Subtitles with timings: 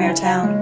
[0.00, 0.56] Nightmare Town.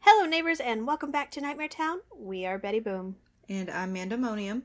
[0.00, 2.00] Hello, neighbors, and welcome back to Nightmare Town.
[2.14, 3.16] We are Betty Boom.
[3.48, 4.64] And I'm Mandemonium.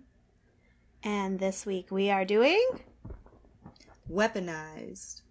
[1.01, 2.61] And this week we are doing.
[4.11, 5.21] Weaponized.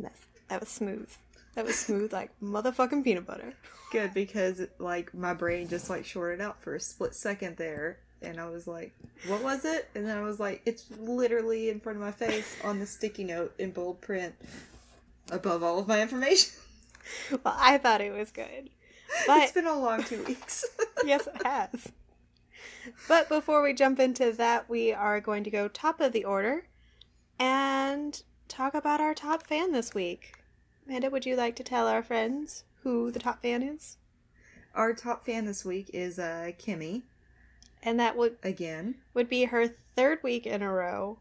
[0.00, 1.10] That's, that was smooth.
[1.54, 3.52] That was smooth like motherfucking peanut butter.
[3.92, 8.40] Good because like my brain just like shorted out for a split second there, and
[8.40, 8.92] I was like,
[9.26, 12.56] "What was it?" And then I was like, "It's literally in front of my face
[12.64, 14.34] on the sticky note in bold print,
[15.30, 16.52] above all of my information."
[17.30, 18.70] Well, I thought it was good,
[19.26, 20.64] but it's been a long two weeks.
[21.04, 21.90] yes, it has.
[23.08, 26.66] But before we jump into that, we are going to go top of the order
[27.38, 30.34] and talk about our top fan this week.
[30.86, 33.96] Amanda, would you like to tell our friends who the top fan is?
[34.74, 37.02] Our top fan this week is uh, Kimmy.
[37.82, 41.18] And that would again would be her third week in a row.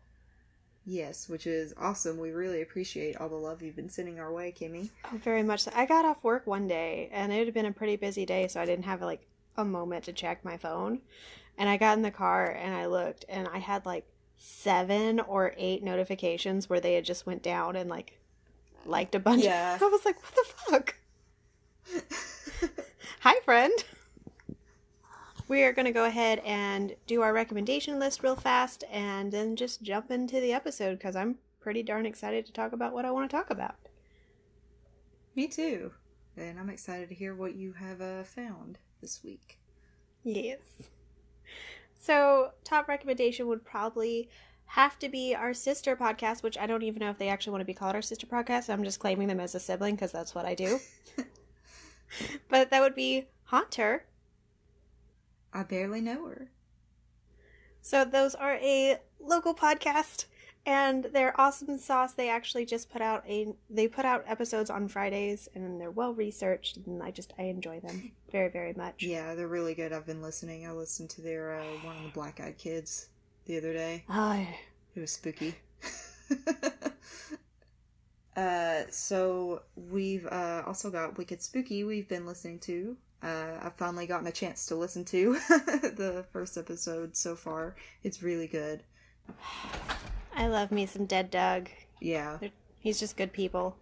[0.85, 2.17] Yes, which is awesome.
[2.17, 4.89] We really appreciate all the love you've been sending our way, Kimmy.
[5.05, 5.61] Oh, very much.
[5.61, 5.71] So.
[5.75, 8.59] I got off work one day, and it had been a pretty busy day, so
[8.59, 11.01] I didn't have like a moment to check my phone.
[11.57, 14.05] And I got in the car and I looked, and I had like
[14.37, 18.17] seven or eight notifications where they had just went down and like
[18.85, 19.43] liked a bunch.
[19.43, 19.77] Yeah.
[19.81, 20.95] I was like, what the fuck?
[23.19, 23.73] Hi, friend.
[25.49, 29.55] We are going to go ahead and do our recommendation list real fast and then
[29.55, 33.09] just jump into the episode because I'm pretty darn excited to talk about what I
[33.09, 33.75] want to talk about.
[35.35, 35.91] Me too.
[36.37, 39.57] And I'm excited to hear what you have uh, found this week.
[40.23, 40.59] Yes.
[41.99, 44.29] So, top recommendation would probably
[44.67, 47.61] have to be our sister podcast, which I don't even know if they actually want
[47.61, 48.69] to be called our sister podcast.
[48.69, 50.79] I'm just claiming them as a sibling because that's what I do.
[52.49, 54.05] but that would be Haunter.
[55.53, 56.49] I barely know her.
[57.81, 60.25] So, those are a local podcast
[60.65, 62.13] and they're awesome sauce.
[62.13, 66.13] They actually just put out a they put out episodes on Fridays and they're well
[66.13, 69.03] researched and I just I enjoy them very very much.
[69.03, 69.93] Yeah, they're really good.
[69.93, 70.67] I've been listening.
[70.67, 73.07] I listened to their uh, one of the Black Eyed Kids
[73.45, 74.03] the other day.
[74.09, 74.45] Oh,
[74.95, 75.55] It was spooky.
[78.35, 81.83] uh, so we've uh, also got Wicked Spooky.
[81.83, 82.97] We've been listening to.
[83.21, 87.75] Uh, I've finally gotten a chance to listen to the first episode so far.
[88.03, 88.83] It's really good.
[90.35, 91.69] I love me some Dead Doug.
[91.99, 92.37] Yeah.
[92.39, 93.75] They're, he's just good people.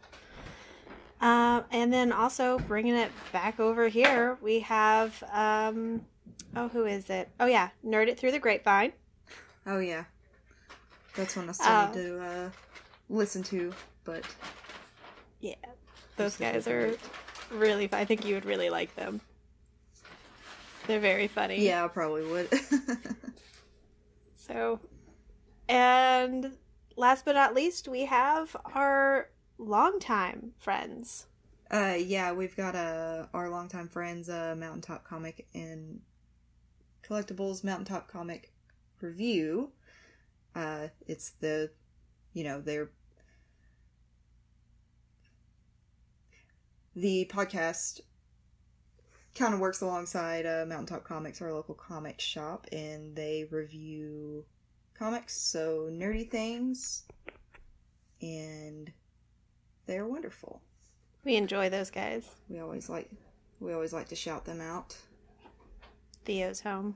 [1.22, 6.02] Um, and then also bringing it back over here, we have um,
[6.56, 7.30] oh, who is it?
[7.40, 8.94] Oh yeah, Nerd It Through the Grapevine.
[9.66, 10.06] Oh yeah.
[11.16, 12.50] That's one I started to uh,
[13.10, 13.74] listen to,
[14.04, 14.24] but
[15.40, 15.56] Yeah,
[16.16, 16.96] those guys are
[17.52, 17.90] really.
[17.92, 19.22] I think you would really like them.
[20.88, 21.66] They're very funny.
[21.66, 22.50] yeah, I probably would.
[24.48, 24.80] So,
[25.68, 26.54] and
[26.96, 31.26] last but not least, we have our longtime friends.
[31.70, 36.00] Uh, yeah, we've got uh, our longtime friends, uh, Mountaintop Comic and
[37.04, 38.54] Collectibles Mountaintop Comic
[39.02, 39.72] Review.
[40.56, 41.70] Uh, it's the,
[42.34, 42.90] you know, they're
[46.98, 48.02] the podcast
[49.36, 54.44] kind of works alongside uh, Mountaintop Comics, our local comic shop, and they review
[54.98, 57.04] comics, so nerdy things,
[58.20, 58.92] and
[59.86, 60.60] they're wonderful.
[61.24, 62.28] We enjoy those guys.
[62.50, 63.12] We always like
[63.60, 64.98] we always like to shout them out.
[66.26, 66.96] Theo's home.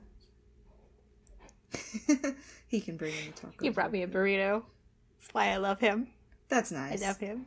[2.66, 3.62] he can bring in the tacos.
[3.62, 4.64] He brought me a burrito.
[5.20, 6.08] That's why I love him.
[6.48, 7.02] That's nice.
[7.02, 7.46] I love him.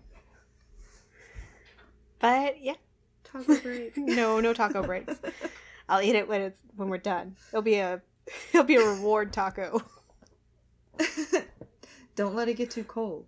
[2.19, 2.75] But yeah,
[3.23, 3.93] Taco break.
[3.97, 5.15] no, no taco breaks.
[5.89, 7.35] I'll eat it when it's when we're done.
[7.49, 8.01] It'll be a
[8.53, 9.83] it'll be a reward taco.
[12.15, 13.25] Don't let it get too cold.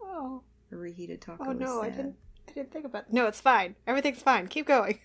[0.00, 0.42] Oh,
[0.72, 1.44] A reheated taco.
[1.48, 2.16] oh no, I didn't
[2.48, 3.12] I didn't think about.
[3.12, 3.74] No, it's fine.
[3.86, 4.46] Everything's fine.
[4.46, 5.00] Keep going.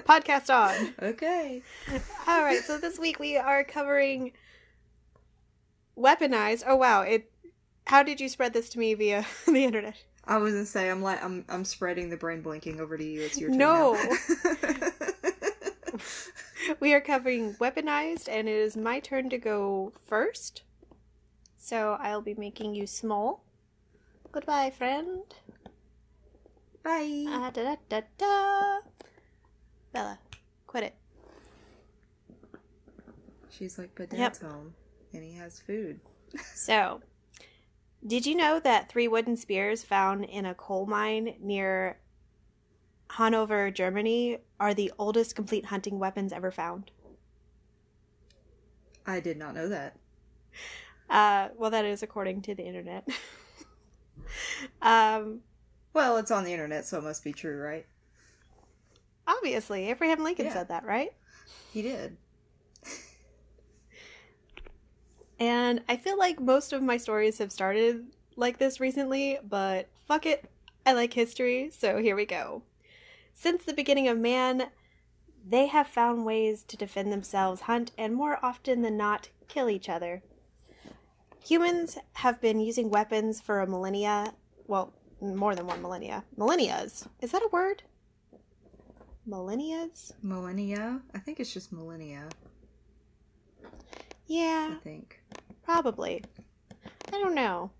[0.00, 0.94] Podcast on.
[1.02, 1.62] Okay.
[2.26, 4.32] All right, so this week we are covering
[5.96, 6.64] weaponized.
[6.66, 7.30] Oh wow, it.
[7.86, 10.04] How did you spread this to me via the internet?
[10.28, 13.22] I was gonna say I'm like I'm I'm spreading the brain blinking over to you.
[13.22, 13.58] It's your turn.
[13.58, 13.98] No.
[16.80, 20.62] We are covering weaponized, and it is my turn to go first.
[21.56, 23.42] So I'll be making you small.
[24.30, 25.22] Goodbye, friend.
[26.82, 27.24] Bye.
[27.26, 28.78] Ah, da da da da.
[29.92, 30.18] Bella,
[30.66, 30.94] quit it.
[33.50, 34.18] She's like, but Yep.
[34.34, 34.74] Dad's home
[35.12, 36.00] and he has food.
[36.54, 37.00] So,
[38.06, 41.98] did you know that three wooden spears found in a coal mine near
[43.12, 46.90] Hanover, Germany, are the oldest complete hunting weapons ever found?
[49.06, 49.96] I did not know that.
[51.08, 53.08] Uh, well, that is according to the internet.
[54.82, 55.40] um,
[55.94, 57.86] Well, it's on the internet, so it must be true, right?
[59.26, 60.54] obviously, Abraham Lincoln Yeah.
[60.54, 61.12] said that, right?
[61.72, 62.16] He did.
[65.38, 68.06] And I feel like most of my stories have started
[68.36, 70.44] like this recently, but fuck it.
[70.84, 72.62] I like history, so here we go.
[73.34, 74.68] Since the beginning of man,
[75.46, 79.88] they have found ways to defend themselves, hunt, and more often than not, kill each
[79.88, 80.22] other.
[81.44, 84.34] Humans have been using weapons for a millennia.
[84.66, 86.24] Well, more than one millennia.
[86.36, 87.06] Millennias.
[87.20, 87.82] Is that a word?
[89.26, 90.12] Millennias?
[90.22, 91.00] Millennia?
[91.14, 92.28] I think it's just millennia.
[94.26, 94.74] Yeah.
[94.74, 95.17] I think.
[95.68, 96.24] Probably.
[97.08, 97.72] I don't know.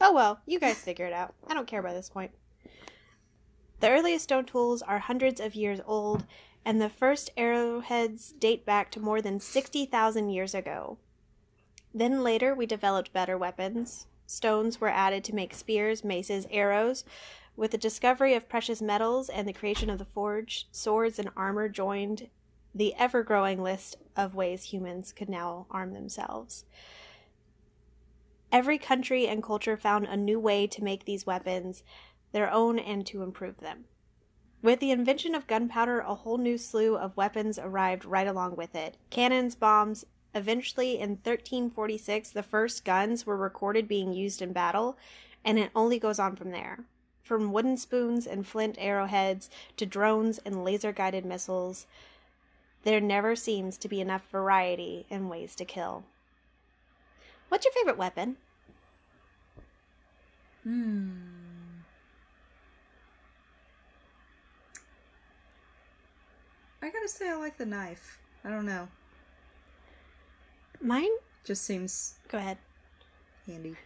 [0.00, 1.34] Oh well, you guys figure it out.
[1.46, 2.32] I don't care by this point.
[3.78, 6.24] The earliest stone tools are hundreds of years old,
[6.64, 10.98] and the first arrowheads date back to more than 60,000 years ago.
[11.94, 14.08] Then later, we developed better weapons.
[14.26, 17.04] Stones were added to make spears, maces, arrows.
[17.54, 21.68] With the discovery of precious metals and the creation of the forge, swords and armor
[21.68, 22.30] joined
[22.74, 26.64] the ever growing list of ways humans could now arm themselves.
[28.52, 31.82] Every country and culture found a new way to make these weapons
[32.32, 33.84] their own and to improve them.
[34.62, 38.74] With the invention of gunpowder, a whole new slew of weapons arrived right along with
[38.74, 40.04] it cannons, bombs.
[40.34, 44.96] Eventually, in 1346, the first guns were recorded being used in battle,
[45.44, 46.84] and it only goes on from there.
[47.22, 51.86] From wooden spoons and flint arrowheads to drones and laser guided missiles,
[52.84, 56.04] there never seems to be enough variety in ways to kill.
[57.48, 58.36] What's your favorite weapon?
[60.62, 61.10] Hmm.
[66.82, 68.18] I gotta say, I like the knife.
[68.44, 68.88] I don't know.
[70.80, 71.10] Mine?
[71.44, 72.56] Just seems Go ahead.
[73.46, 73.76] handy.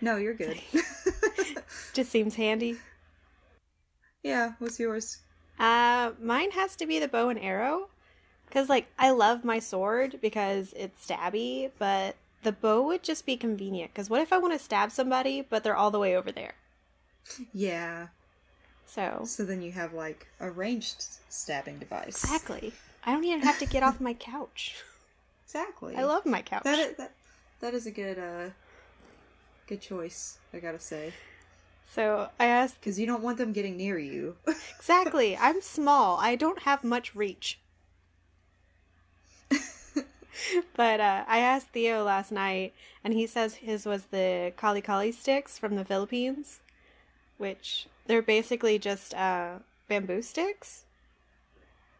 [0.00, 0.60] No, you're good.
[1.92, 2.76] Just seems handy.
[4.22, 5.18] yeah, what's yours?
[5.58, 7.88] Uh, mine has to be the bow and arrow.
[8.48, 13.36] Because, like, I love my sword because it's stabby, but the bow would just be
[13.36, 13.92] convenient.
[13.92, 16.54] Because what if I want to stab somebody, but they're all the way over there?
[17.52, 18.08] Yeah.
[18.86, 22.24] So, So then you have like a ranged stabbing device.
[22.24, 22.72] exactly.
[23.04, 24.76] I don't even have to get off my couch.
[25.44, 25.94] Exactly.
[25.94, 26.62] I love my couch.
[26.64, 26.78] that.
[26.78, 27.12] Is, that
[27.60, 28.50] that is a good uh
[29.66, 30.38] good choice.
[30.54, 31.12] I gotta say,
[31.94, 34.36] So, I asked, because you don't want them getting near you.
[34.78, 35.36] exactly.
[35.36, 36.16] I'm small.
[36.18, 37.58] I don't have much reach.
[40.76, 45.12] But uh, I asked Theo last night, and he says his was the Kali Kali
[45.12, 46.60] sticks from the Philippines,
[47.36, 49.58] which they're basically just uh,
[49.88, 50.84] bamboo sticks.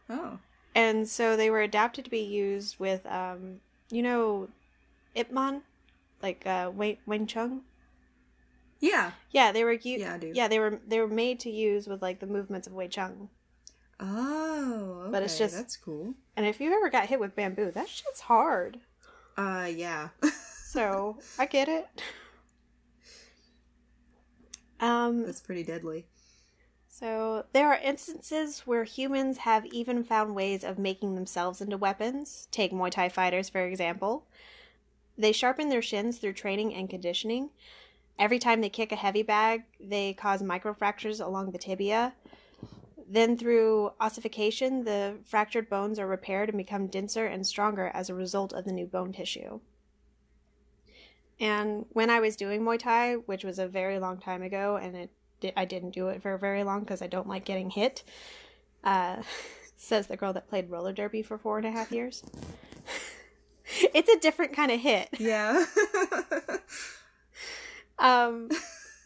[0.08, 0.38] oh.
[0.74, 4.48] And so they were adapted to be used with, um, you know,
[5.16, 5.62] Ip Man,
[6.22, 7.62] like uh, Wei, Wing Chun.
[8.78, 9.12] Yeah.
[9.32, 10.30] Yeah, they were u- Yeah, I do.
[10.32, 13.28] Yeah, they were they were made to use with like the movements of Wing Chun.
[14.00, 15.00] Oh.
[15.02, 15.10] Okay.
[15.12, 16.14] But it's just- that's cool.
[16.36, 18.80] And if you ever got hit with bamboo, that shit's hard.
[19.36, 20.08] Uh, yeah.
[20.68, 21.86] So I get it.
[24.80, 26.06] Um, that's pretty deadly.
[26.88, 32.46] so there are instances where humans have even found ways of making themselves into weapons.
[32.52, 34.26] Take Muay Thai fighters, for example.
[35.16, 37.50] They sharpen their shins through training and conditioning.
[38.18, 42.12] Every time they kick a heavy bag, they cause microfractures along the tibia.
[43.10, 48.14] Then, through ossification, the fractured bones are repaired and become denser and stronger as a
[48.14, 49.60] result of the new bone tissue.
[51.40, 54.96] And when I was doing Muay Thai, which was a very long time ago, and
[54.96, 55.10] it
[55.56, 58.02] I didn't do it for very long because I don't like getting hit,
[58.82, 59.22] uh,
[59.76, 62.24] says the girl that played roller derby for four and a half years.
[63.94, 65.08] it's a different kind of hit.
[65.18, 65.64] Yeah.
[67.98, 68.48] Um,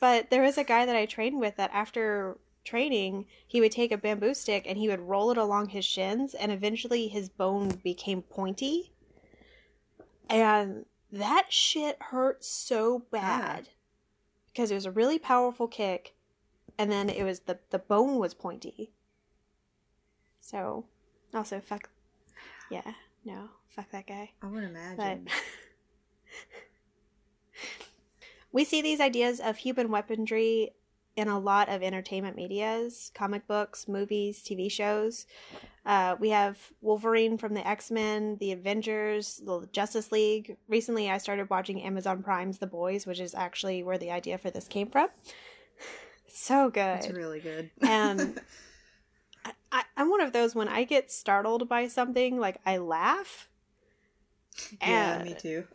[0.00, 3.92] but there was a guy that I trained with that after training, he would take
[3.92, 7.81] a bamboo stick and he would roll it along his shins, and eventually his bone
[7.83, 8.92] became pointy.
[10.28, 13.69] And that shit hurt so bad
[14.47, 16.14] because it was a really powerful kick,
[16.78, 18.92] and then it was the the bone was pointy.
[20.40, 20.87] So,
[21.35, 21.90] also fuck,
[22.71, 22.92] yeah,
[23.25, 24.33] no, fuck that guy.
[24.42, 25.28] I would But imagine.
[28.52, 30.71] we see these ideas of human weaponry
[31.16, 35.26] in a lot of entertainment medias, comic books, movies, TV shows.
[35.85, 40.57] Uh, we have Wolverine from the X Men, the Avengers, the Justice League.
[40.69, 44.50] Recently, I started watching Amazon Prime's The Boys, which is actually where the idea for
[44.50, 45.09] this came from.
[46.28, 46.99] so good.
[46.99, 47.71] It's really good.
[47.83, 48.40] And
[49.45, 53.49] I, I, I'm one of those when I get startled by something, like I laugh.
[54.81, 55.64] yeah, and- me too.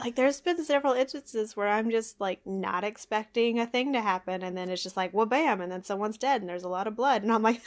[0.00, 4.42] like there's been several instances where I'm just like not expecting a thing to happen
[4.42, 6.86] and then it's just like, well bam, and then someone's dead and there's a lot
[6.86, 7.62] of blood and I'm like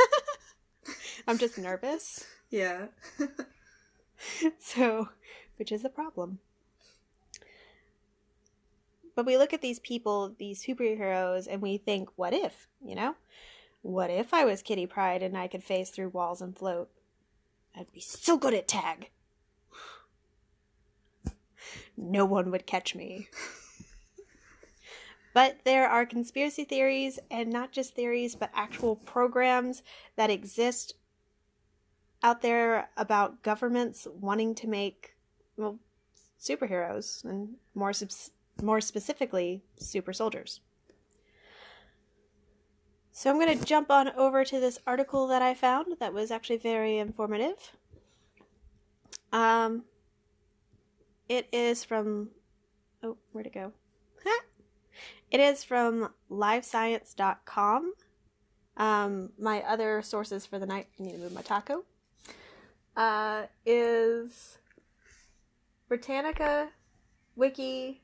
[1.27, 2.25] I'm just nervous.
[2.49, 2.87] Yeah.
[4.59, 5.09] so,
[5.57, 6.39] which is a problem.
[9.15, 13.15] But we look at these people, these superheroes, and we think, what if, you know?
[13.83, 16.89] What if I was Kitty Pryde and I could phase through walls and float?
[17.75, 19.09] I'd be so good at tag.
[21.97, 23.27] No one would catch me.
[25.33, 29.83] but there are conspiracy theories, and not just theories, but actual programs
[30.15, 30.95] that exist
[32.21, 35.15] out there about governments wanting to make,
[35.57, 35.79] well,
[36.39, 38.31] superheroes, and more subs-
[38.62, 40.62] more specifically, super soldiers.
[43.12, 46.31] So I'm going to jump on over to this article that I found that was
[46.31, 47.71] actually very informative.
[49.31, 49.83] Um,
[51.30, 52.30] it is from.
[53.01, 53.74] Oh, where'd it go?
[55.32, 57.94] it is from livescience.com.
[58.75, 61.84] Um, my other sources for the night, I need to move my taco,
[62.98, 64.58] uh, is
[65.88, 66.70] Britannica,
[67.36, 68.01] Wiki,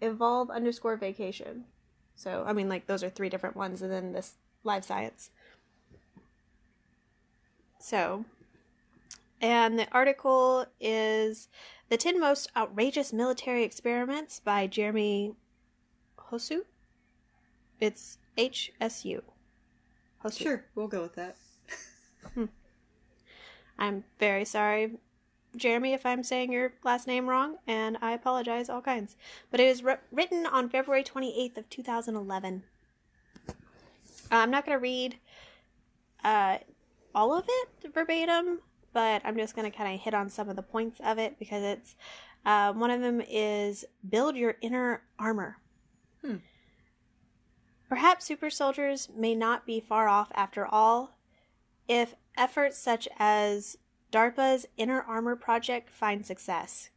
[0.00, 1.66] Evolve underscore vacation.
[2.16, 4.34] So, I mean, like, those are three different ones, and then this
[4.64, 5.30] live science.
[7.78, 8.24] So,
[9.40, 11.48] and the article is
[11.88, 15.34] The 10 Most Outrageous Military Experiments by Jeremy
[16.18, 16.62] Hosu.
[17.80, 19.22] It's HSU.
[20.24, 20.38] Hosu.
[20.38, 21.36] Sure, we'll go with that.
[22.34, 22.46] hmm.
[23.78, 24.98] I'm very sorry,
[25.56, 29.16] Jeremy, if I'm saying your last name wrong, and I apologize all kinds.
[29.50, 29.82] But it was
[30.12, 32.62] written on February 28th of 2011.
[33.48, 33.52] Uh,
[34.30, 35.16] I'm not going to read
[36.22, 36.58] uh,
[37.14, 38.60] all of it verbatim,
[38.92, 41.38] but I'm just going to kind of hit on some of the points of it
[41.38, 41.94] because it's
[42.44, 45.58] uh, one of them is build your inner armor.
[46.24, 46.36] Hmm.
[47.88, 51.16] Perhaps super soldiers may not be far off after all
[51.88, 53.76] if efforts such as
[54.12, 56.90] DARPA's Inner Armor project find success.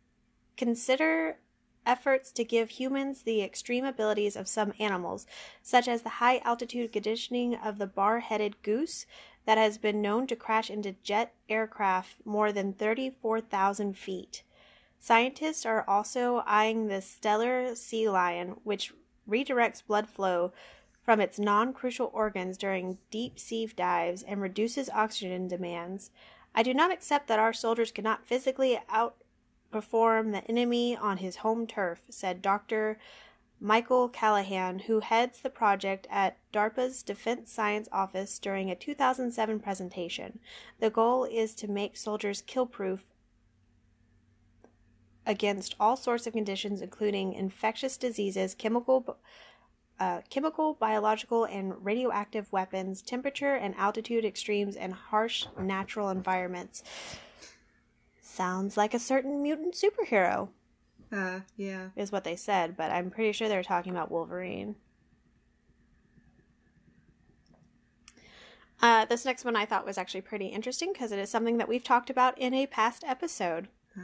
[0.55, 1.37] Consider
[1.85, 5.25] efforts to give humans the extreme abilities of some animals,
[5.61, 9.05] such as the high altitude conditioning of the bar headed goose
[9.45, 14.43] that has been known to crash into jet aircraft more than 34,000 feet.
[14.99, 18.93] Scientists are also eyeing the stellar sea lion, which
[19.29, 20.53] redirects blood flow
[21.03, 26.09] from its non crucial organs during deep sea dives and reduces oxygen demands.
[26.55, 31.67] I do not accept that our soldiers cannot physically outperform the enemy on his home
[31.67, 32.97] turf, said Dr.
[33.63, 40.39] Michael Callahan, who heads the project at DARPA's Defense Science Office during a 2007 presentation.
[40.81, 43.05] The goal is to make soldiers kill proof
[45.25, 49.17] against all sorts of conditions, including infectious diseases, chemical
[49.97, 56.83] uh, chemical, biological, and radioactive weapons, temperature and altitude extremes, and harsh natural environments.
[58.19, 60.49] Sounds like a certain mutant superhero.
[61.13, 61.89] Uh, yeah.
[61.95, 64.75] Is what they said, but I'm pretty sure they're talking about Wolverine.
[68.81, 71.69] Uh, this next one I thought was actually pretty interesting because it is something that
[71.69, 73.69] we've talked about in a past episode.
[73.97, 74.01] Ah.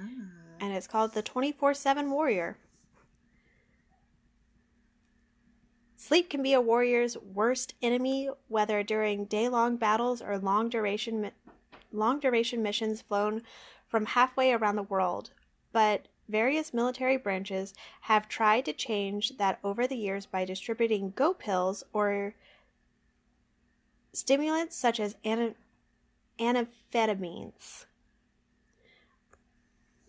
[0.62, 2.58] And it's called the 24 7 Warrior.
[5.98, 11.32] Sleep can be a warrior's worst enemy, whether during day-long battles or long duration
[11.92, 13.42] long duration missions flown
[13.86, 15.32] from halfway around the world.
[15.74, 21.34] But various military branches have tried to change that over the years by distributing go
[21.34, 22.36] pills or
[24.14, 25.16] stimulants such as
[26.40, 27.86] amphetamines.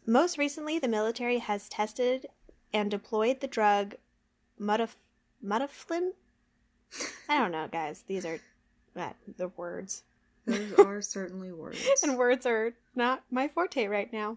[0.06, 2.26] Most recently, the military has tested
[2.72, 3.94] and deployed the drug
[4.60, 4.96] mudaf-
[5.44, 6.10] Mudaflin?
[7.28, 8.04] I don't know, guys.
[8.06, 8.40] These are
[8.96, 10.02] uh, the words.
[10.46, 11.78] Those are certainly words.
[12.02, 14.36] and words are not my forte right now.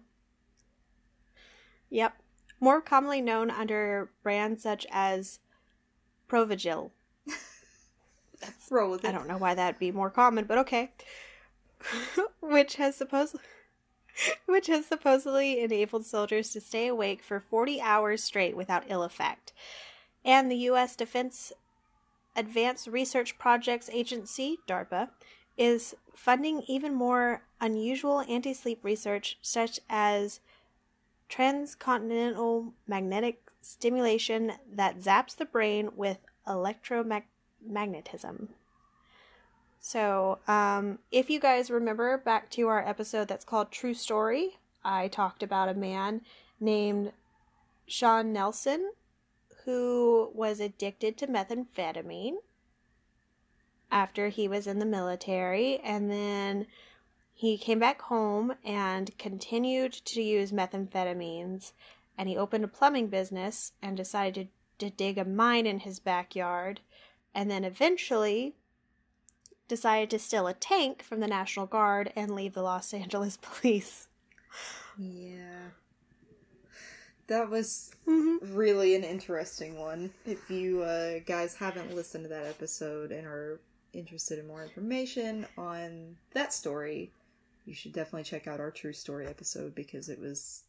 [1.94, 2.16] Yep.
[2.60, 5.40] More commonly known under brands such as
[6.28, 6.92] Provigil.
[8.42, 9.10] That's, Roll with it.
[9.10, 10.92] I don't know why that'd be more common, but okay.
[12.42, 13.46] which has supposedly
[14.46, 19.54] which has supposedly enabled soldiers to stay awake for 40 hours straight without ill effect
[20.26, 20.96] and the U.S.
[20.96, 21.52] Defense
[22.36, 25.10] Advanced Research Projects Agency, DARPA,
[25.58, 30.40] is funding even more unusual anti sleep research, such as
[31.34, 38.50] transcontinental magnetic stimulation that zaps the brain with electromagnetism.
[39.80, 45.08] So, um, if you guys remember back to our episode that's called True Story, I
[45.08, 46.22] talked about a man
[46.60, 47.14] named
[47.88, 48.92] Sean Nelson,
[49.66, 52.36] who was addicted to methamphetamine
[53.92, 56.68] after he was in the military, and then
[57.34, 61.72] he came back home and continued to use methamphetamines.
[62.18, 64.50] And he opened a plumbing business and decided
[64.80, 66.80] to, to dig a mine in his backyard.
[67.34, 68.54] And then eventually
[69.68, 74.08] decided to steal a tank from the National Guard and leave the Los Angeles police.
[74.98, 75.70] Yeah.
[77.28, 78.54] That was Mm-hmm.
[78.56, 80.12] really an interesting one.
[80.26, 83.60] If you uh, guys haven't listened to that episode and are
[83.94, 87.12] interested in more information on that story,
[87.66, 90.64] you should definitely check out our true story episode because it was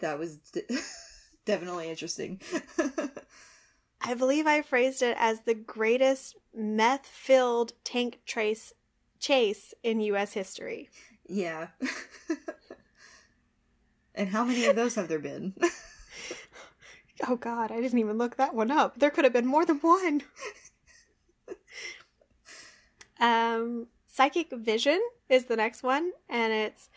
[0.00, 0.62] that was d-
[1.44, 2.40] definitely interesting.
[4.02, 8.72] I believe I phrased it as the greatest meth filled tank trace
[9.18, 10.32] chase in U.S.
[10.32, 10.88] history.
[11.28, 11.68] yeah.
[14.14, 15.54] and how many of those have there been?
[17.28, 18.98] Oh God, I didn't even look that one up.
[18.98, 20.22] There could have been more than one.
[23.20, 23.88] um,
[24.20, 25.00] psychic vision
[25.30, 26.90] is the next one, and it's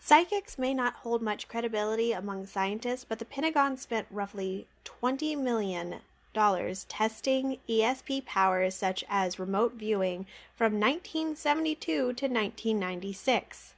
[0.00, 6.00] psychics may not hold much credibility among scientists, but the Pentagon spent roughly twenty million
[6.34, 13.74] dollars testing ESP powers such as remote viewing from 1972 to 1996.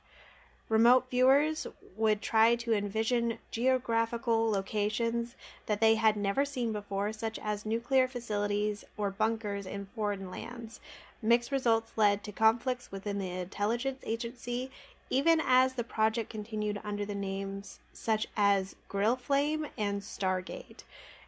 [0.71, 7.39] Remote viewers would try to envision geographical locations that they had never seen before, such
[7.41, 10.81] as nuclear facilities or bunkers in foreign lands.
[11.23, 14.71] Mixed results led to conflicts within the intelligence agency,
[15.11, 20.85] even as the project continued under the names such as Grill Flame and Stargate,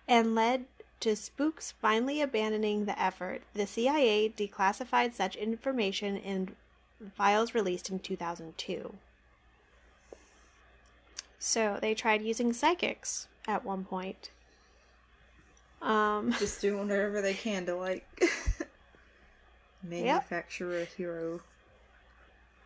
[0.08, 0.64] and led
[1.00, 3.42] to spooks finally abandoning the effort.
[3.54, 6.54] The CIA declassified such information in
[7.14, 8.94] files released in 2002.
[11.38, 14.30] So they tried using psychics at one point.
[15.82, 18.06] Um, Just doing whatever they can to like
[19.82, 21.40] manufacture a hero.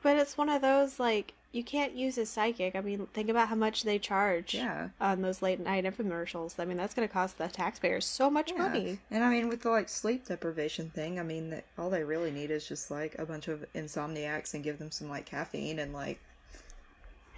[0.02, 2.76] but it's one of those like you can't use a psychic.
[2.76, 4.88] I mean, think about how much they charge Yeah.
[5.00, 6.60] on those late night infomercials.
[6.60, 8.58] I mean, that's going to cost the taxpayers so much Yeah.
[8.58, 8.98] money.
[9.10, 12.30] And I mean, with the like sleep deprivation thing, I mean, that all they really
[12.30, 15.94] need is just like a bunch of insomniacs and give them some like caffeine and
[15.94, 16.20] like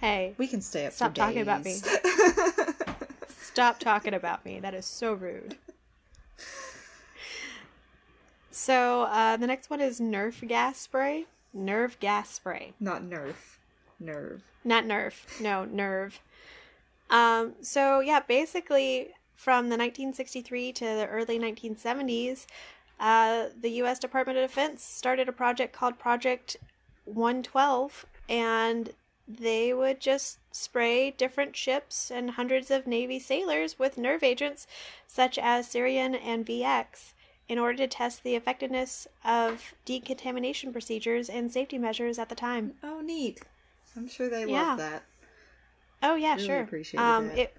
[0.01, 0.91] Hey, we can stay up.
[0.93, 1.75] Stop talking about me.
[3.41, 4.59] stop talking about me.
[4.59, 5.55] That is so rude.
[8.59, 11.27] So uh, the next one is Nerf gas spray.
[11.53, 12.73] Nerve gas spray.
[12.77, 13.55] Not nerf,
[14.01, 14.43] nerve.
[14.65, 15.25] Not nerve.
[15.39, 16.19] No, nerve.
[17.09, 22.47] Um, so yeah, basically from the 1963 to the early 1970s,
[22.99, 23.97] uh, the U.S.
[23.97, 26.57] Department of Defense started a project called Project
[27.05, 28.89] 112, and
[29.25, 34.67] they would just spray different ships and hundreds of Navy sailors with nerve agents
[35.07, 37.13] such as sarin and VX
[37.49, 42.75] in order to test the effectiveness of decontamination procedures and safety measures at the time.
[42.83, 43.41] Oh, neat.
[43.97, 44.69] I'm sure they Yeah.
[44.69, 45.03] love that.
[46.01, 46.61] Oh yeah, Really sure.
[46.61, 47.57] appreciated um, it.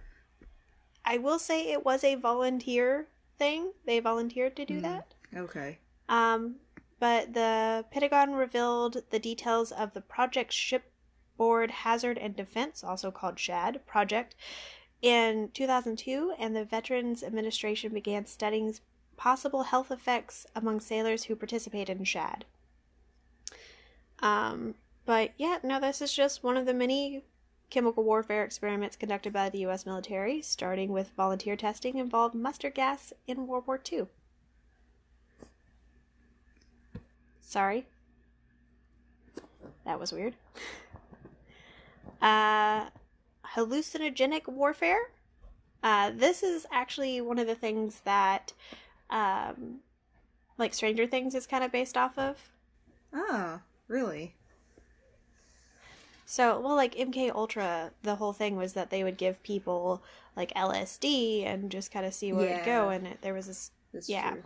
[1.05, 3.73] I will say it was a volunteer thing.
[3.85, 4.83] They volunteered to do Mm.
[4.83, 5.15] that.
[5.37, 5.79] Okay.
[6.09, 6.61] Um,
[7.01, 13.39] but the Pentagon revealed the details of the Project Shipboard Hazard and Defense, also called
[13.41, 14.37] SHAD, project
[15.03, 18.75] in 2002, and the Veterans Administration began studying
[19.21, 22.47] possible health effects among sailors who participate in SHAD.
[24.21, 27.23] Um, but yeah, no, this is just one of the many
[27.69, 29.85] chemical warfare experiments conducted by the U.S.
[29.85, 34.07] military, starting with volunteer testing involved mustard gas in World War II.
[37.43, 37.87] Sorry.
[39.85, 40.35] That was weird.
[42.23, 42.91] Uh,
[43.55, 45.11] hallucinogenic warfare.
[45.83, 48.53] Uh, this is actually one of the things that,
[49.11, 49.81] um,
[50.59, 52.37] like Stranger Things is kind of based off of.
[53.13, 54.35] Oh, really?
[56.27, 60.03] So, well, like MK Ultra, the whole thing was that they would give people
[60.37, 63.73] like LSD and just kind of see where it'd go, and it, there was this
[63.93, 64.31] That's Yeah.
[64.31, 64.43] true.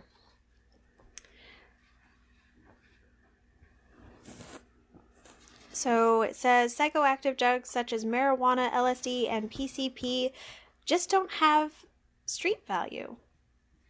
[5.71, 10.31] So it says psychoactive drugs such as marijuana, LSD, and PCP
[10.85, 11.85] just don't have
[12.25, 13.17] street value.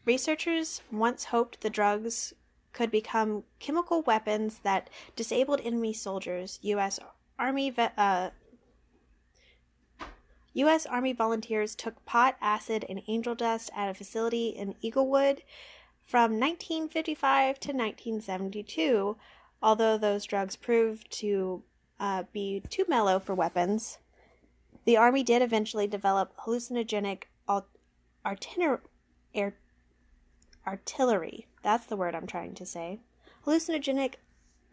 [0.06, 2.34] Researchers once hoped the drugs
[2.74, 7.00] could become chemical weapons that disabled enemy soldiers, U.S.
[7.40, 8.30] Army uh,
[10.54, 10.86] U.S.
[10.86, 15.44] Army volunteers took pot, acid, and angel dust at a facility in Edgewood
[16.06, 19.18] from 1955 to 1972,
[19.62, 21.64] although those drugs proved to
[22.00, 23.98] uh, be too mellow for weapons.
[24.86, 27.68] The Army did eventually develop hallucinogenic al-
[28.26, 28.82] artiner-
[30.68, 31.48] artillery.
[31.62, 33.00] That's the word I'm trying to say.
[33.46, 34.16] Hallucinogenic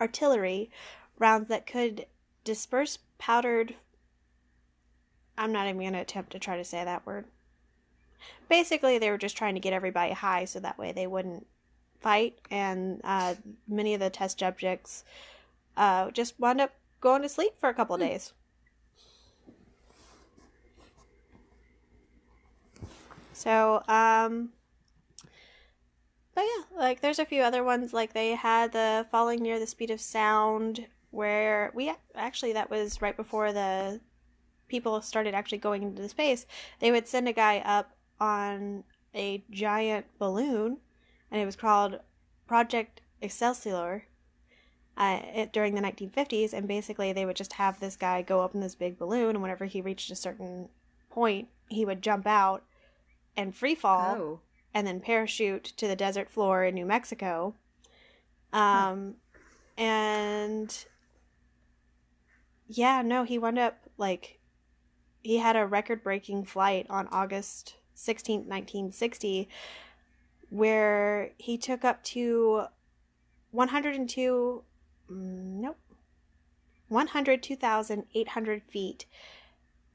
[0.00, 0.70] artillery
[1.18, 2.06] rounds that could
[2.44, 3.74] disperse powdered.
[5.36, 7.26] I'm not even going to attempt to try to say that word.
[8.48, 11.46] Basically, they were just trying to get everybody high so that way they wouldn't
[12.00, 13.34] fight, and uh,
[13.68, 15.04] many of the test subjects
[15.76, 18.02] uh, just wound up going to sleep for a couple Hmm.
[18.02, 18.32] days.
[23.32, 24.50] So, um,
[26.34, 27.92] but yeah, like there's a few other ones.
[27.92, 33.02] Like they had the falling near the speed of sound, where we actually that was
[33.02, 34.00] right before the
[34.68, 36.46] people started actually going into the space.
[36.80, 40.78] They would send a guy up on a giant balloon,
[41.30, 42.00] and it was called
[42.46, 44.04] Project Excelsior.
[44.94, 48.54] Uh, it, during the 1950s, and basically they would just have this guy go up
[48.54, 50.68] in this big balloon, and whenever he reached a certain
[51.08, 52.62] point, he would jump out
[53.34, 54.40] and free fall Oh.
[54.74, 57.54] And then parachute to the desert floor in New Mexico.
[58.52, 59.14] Um,
[59.76, 60.84] and
[62.68, 64.38] yeah, no, he wound up like
[65.22, 69.48] he had a record breaking flight on August 16th, 1960,
[70.50, 72.64] where he took up to
[73.52, 74.64] 102,
[75.10, 75.78] mm, nope,
[76.88, 79.06] 102,800 feet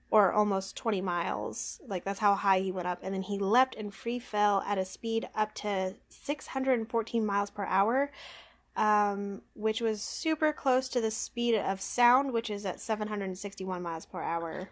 [0.10, 1.82] or almost 20 miles.
[1.86, 3.00] Like that's how high he went up.
[3.04, 7.66] And then he leapt and free fell at a speed up to 614 miles per
[7.66, 8.12] hour,
[8.76, 14.06] um, which was super close to the speed of sound, which is at 761 miles
[14.06, 14.70] per hour.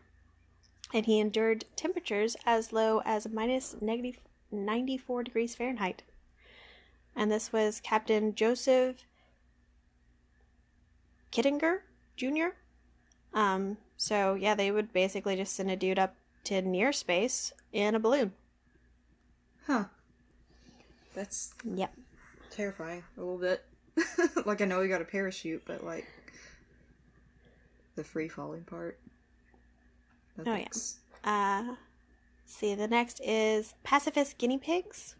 [0.93, 4.19] And he endured temperatures as low as minus negative
[4.52, 6.04] 94 degrees Fahrenheit.
[7.15, 9.06] And this was Captain Joseph
[11.32, 11.80] Kittinger
[12.15, 12.56] Jr.
[13.34, 17.95] Um, so yeah, they would basically just send a dude up to near space in
[17.95, 18.34] a balloon.
[19.67, 19.86] Huh.
[21.13, 21.93] That's Yep.
[22.49, 23.63] terrifying a little bit.
[24.45, 26.05] like I know we got a parachute, but like
[27.95, 28.99] the free falling part.
[30.38, 30.58] No Oh, yeah.
[30.58, 30.99] thanks.
[31.23, 31.75] Uh,
[32.45, 35.15] see, the next is pacifist guinea pigs.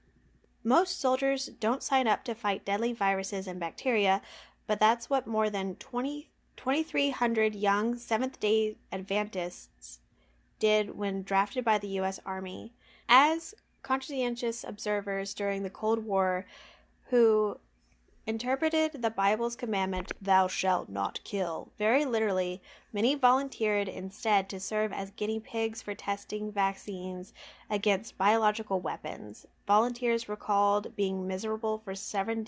[0.64, 4.22] Most soldiers don't sign up to fight deadly viruses and bacteria,
[4.68, 10.00] but that's what more than 20, 2,300 young Seventh day Adventists
[10.60, 12.20] did when drafted by the U.S.
[12.26, 12.74] Army.
[13.08, 16.46] As conscientious observers during the Cold War
[17.10, 17.60] who
[18.26, 24.92] interpreted the Bible's commandment, Thou shalt not kill, very literally, many volunteered instead to serve
[24.92, 27.34] as guinea pigs for testing vaccines
[27.70, 29.46] against biological weapons.
[29.68, 32.44] Volunteers recalled being miserable for seven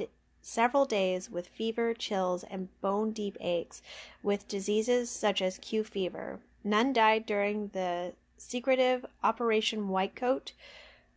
[0.47, 3.81] several days with fever, chills, and bone deep aches
[4.23, 6.39] with diseases such as Q fever.
[6.63, 10.53] None died during the secretive Operation Whitecoat,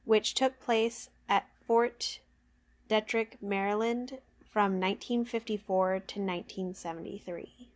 [0.05, 2.19] which took place at Fort
[2.89, 4.19] Detrick, Maryland
[4.51, 7.69] from 1954 to 1973.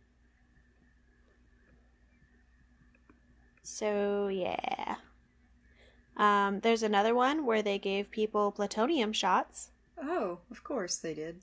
[3.63, 4.95] So, yeah.
[6.17, 9.69] Um, there's another one where they gave people plutonium shots.
[10.01, 11.41] Oh, of course they did.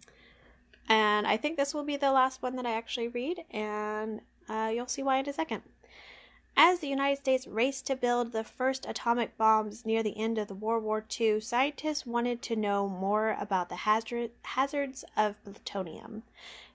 [0.89, 4.71] And I think this will be the last one that I actually read, and uh,
[4.75, 5.63] you'll see why in a second.
[6.57, 10.49] As the United States raced to build the first atomic bombs near the end of
[10.49, 16.25] the World War II, scientists wanted to know more about the hazard, hazards of plutonium.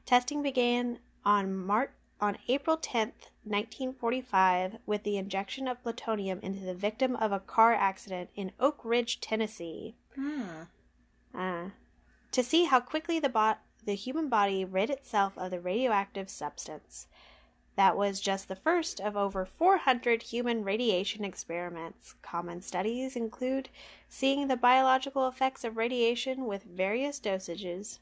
[0.06, 6.74] Testing began on March on April 10th, 1945, with the injection of plutonium into the
[6.74, 9.94] victim of a car accident in Oak Ridge, Tennessee.
[10.16, 10.64] Hmm.
[11.38, 17.08] To see how quickly the bot the human body rid itself of the radioactive substance.
[17.78, 22.16] That was just the first of over 400 human radiation experiments.
[22.22, 23.70] Common studies include
[24.10, 28.00] seeing the biological effects of radiation with various dosages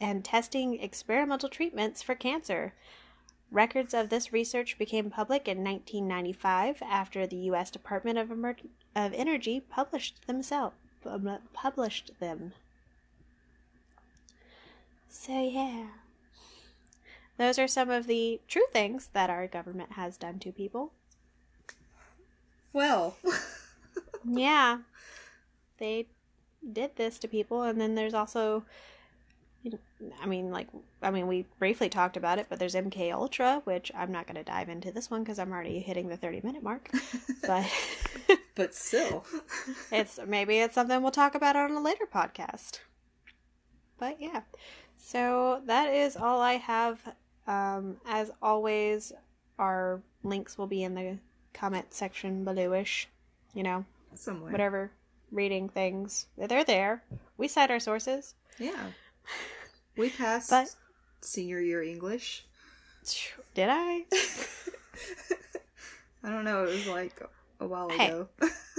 [0.00, 2.72] and testing experimental treatments for cancer.
[3.50, 7.70] Records of this research became public in 1995 after the U.S.
[7.70, 8.56] Department of, Emer-
[8.96, 10.76] of Energy published themselves
[11.52, 12.52] published them.
[15.08, 15.86] So yeah,
[17.36, 20.92] those are some of the true things that our government has done to people.
[22.72, 23.16] Well,
[24.24, 24.78] Yeah,
[25.78, 26.06] they
[26.72, 28.64] did this to people, and then there's also,
[30.20, 30.68] I mean, like,
[31.02, 34.36] I mean, we briefly talked about it, but there's MK Ultra, which I'm not going
[34.36, 36.90] to dive into this one because I'm already hitting the 30 minute mark.
[37.44, 37.66] But
[38.54, 39.24] but still.
[39.92, 42.78] it's maybe it's something we'll talk about on a later podcast.
[43.98, 44.42] But yeah,
[44.96, 47.00] so that is all I have.
[47.48, 49.12] Um, as always,
[49.58, 51.18] our links will be in the
[51.52, 53.06] comment section belowish.
[53.54, 54.52] You know, Somewhere.
[54.52, 54.92] whatever
[55.32, 56.26] reading things.
[56.36, 57.02] They're there.
[57.36, 58.34] We cite our sources.
[58.58, 58.86] Yeah.
[59.96, 60.74] We passed But-
[61.20, 62.44] senior year English.
[63.54, 64.04] Did I?
[66.24, 66.64] I don't know.
[66.64, 67.20] It was like
[67.60, 68.08] a while Hey.
[68.08, 68.28] ago.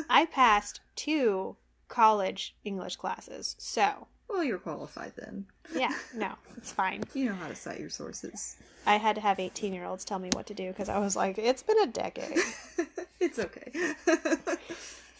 [0.10, 1.58] I passed two
[1.90, 3.56] college English classes.
[3.60, 5.46] So, well, you're qualified then.
[5.76, 7.04] yeah, no, it's fine.
[7.14, 8.56] You know how to cite your sources.
[8.86, 11.16] I had to have 18 year olds tell me what to do because I was
[11.16, 12.38] like, it's been a decade.
[13.20, 13.72] it's okay.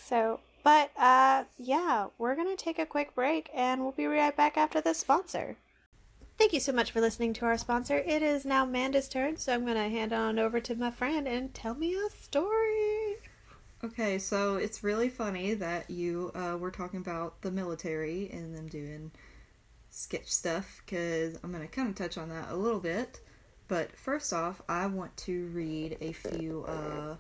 [0.06, 4.58] So, but uh, yeah, we're gonna take a quick break and we'll be right back
[4.58, 5.58] after this sponsor.
[6.38, 7.98] Thank you so much for listening to our sponsor.
[7.98, 11.54] It is now Amanda's turn, so I'm gonna hand on over to my friend and
[11.54, 13.18] tell me a story.
[13.84, 18.68] okay, so it's really funny that you uh, were talking about the military and them
[18.68, 19.12] doing
[19.94, 23.20] sketch stuff because I'm going to kind of touch on that a little bit.
[23.68, 27.16] But first off, I want to read a few uh,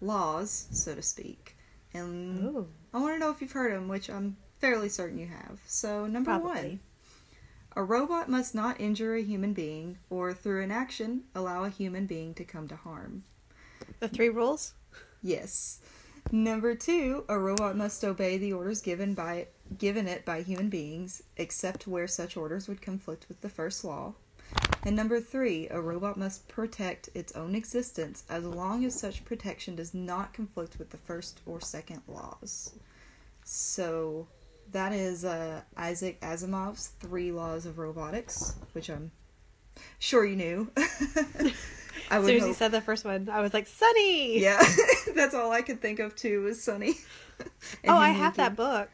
[0.00, 1.56] laws, so to speak.
[1.94, 5.26] And Ooh, I want to know if you've heard them, which I'm fairly certain you
[5.26, 5.60] have.
[5.66, 6.80] So, number one
[7.76, 12.34] a robot must not injure a human being or, through inaction, allow a human being
[12.34, 13.22] to come to harm.
[14.00, 14.74] the three rules.
[15.22, 15.78] Yes.
[16.32, 19.46] Number two, a robot must obey the orders given by
[19.76, 24.14] given it by human beings, except where such orders would conflict with the first law.
[24.88, 29.76] And number three, a robot must protect its own existence as long as such protection
[29.76, 32.72] does not conflict with the first or second laws.
[33.44, 34.28] So
[34.72, 39.10] that is uh, Isaac Asimov's Three Laws of Robotics, which I'm
[39.98, 40.70] sure you knew.
[40.78, 41.52] I
[42.10, 44.40] As soon as you said the first one, I was like, Sonny!
[44.40, 44.62] yeah,
[45.14, 46.94] that's all I could think of too was Sonny.
[47.86, 48.88] Oh, I have that book.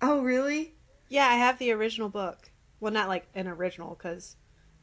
[0.00, 0.72] Oh, really?
[1.10, 2.50] Yeah, I have the original book.
[2.80, 4.34] Well, not like an original because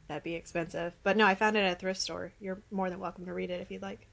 [0.08, 0.92] that'd be expensive.
[1.02, 2.32] But no, I found it at a thrift store.
[2.40, 4.06] You're more than welcome to read it if you'd like.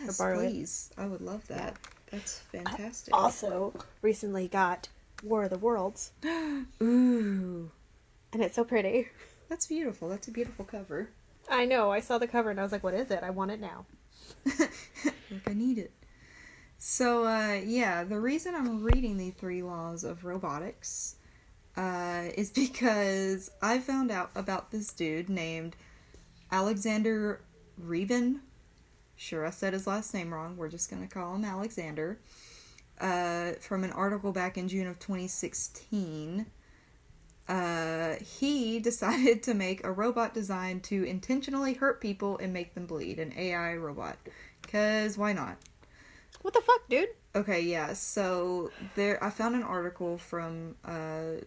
[0.00, 0.50] Yes, borrow it.
[0.50, 0.90] please.
[0.96, 1.76] I would love that.
[2.10, 3.14] That's fantastic.
[3.14, 4.88] Also, recently got
[5.22, 6.12] War of the Worlds,
[6.82, 7.70] Ooh,
[8.32, 9.08] and it's so pretty.
[9.48, 10.08] that's beautiful.
[10.08, 11.10] That's a beautiful cover.
[11.50, 11.90] I know.
[11.90, 13.22] I saw the cover and I was like, "What is it?
[13.22, 13.84] I want it now."
[14.44, 14.70] Look,
[15.46, 15.92] I need it.
[16.78, 21.16] So, uh, yeah, the reason I'm reading the three laws of robotics
[21.78, 25.76] uh, is because I found out about this dude named
[26.50, 27.40] Alexander
[27.78, 28.40] Reben.
[29.16, 30.56] Sure, I said his last name wrong.
[30.56, 32.18] We're just going to call him Alexander.
[33.00, 36.46] Uh, from an article back in June of 2016.
[37.48, 42.86] Uh, he decided to make a robot designed to intentionally hurt people and make them
[42.86, 44.16] bleed, an AI robot.
[44.62, 45.58] Because why not?
[46.42, 47.08] What the fuck, dude?
[47.36, 47.92] Okay, yeah.
[47.92, 51.42] So there, I found an article from uh,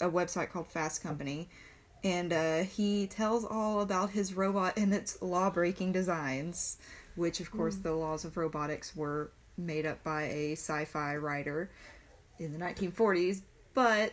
[0.00, 1.48] a website called Fast Company,
[2.02, 6.78] and uh, he tells all about his robot and its law-breaking designs,
[7.16, 11.70] which, of course, the laws of robotics were made up by a sci-fi writer
[12.38, 13.42] in the 1940s.
[13.72, 14.12] But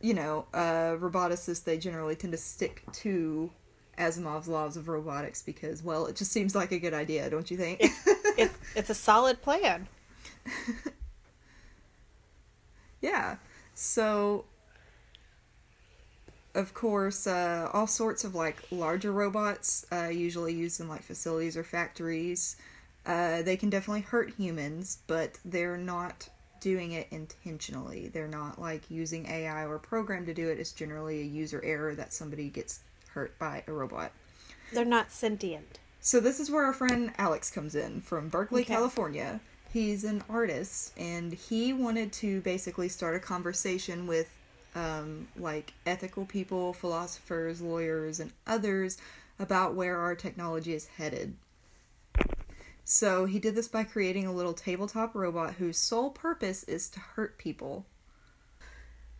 [0.00, 3.50] you know, uh, roboticists they generally tend to stick to
[3.98, 7.56] Asimov's laws of robotics because, well, it just seems like a good idea, don't you
[7.56, 7.78] think?
[8.36, 9.86] It's it's a solid plan.
[13.02, 13.36] Yeah.
[13.74, 14.44] So,
[16.54, 21.56] of course, uh, all sorts of like larger robots, uh, usually used in like facilities
[21.56, 22.56] or factories,
[23.06, 26.28] uh, they can definitely hurt humans, but they're not
[26.60, 28.08] doing it intentionally.
[28.08, 30.60] They're not like using AI or program to do it.
[30.60, 34.12] It's generally a user error that somebody gets hurt by a robot.
[34.72, 35.80] They're not sentient.
[36.00, 38.74] So this is where our friend Alex comes in from Berkeley, Okay.
[38.74, 39.40] California.
[39.72, 44.28] He's an artist, and he wanted to basically start a conversation with,
[44.74, 48.98] um, like ethical people, philosophers, lawyers, and others
[49.38, 51.36] about where our technology is headed.
[52.84, 57.00] So he did this by creating a little tabletop robot whose sole purpose is to
[57.00, 57.86] hurt people.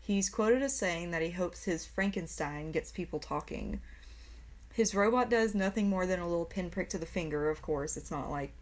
[0.01, 3.81] He's quoted as saying that he hopes his Frankenstein gets people talking.
[4.75, 7.97] His robot does nothing more than a little pinprick to the finger, of course.
[7.97, 8.53] It's not like